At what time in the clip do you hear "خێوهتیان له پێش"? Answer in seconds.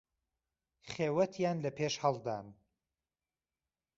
0.91-1.95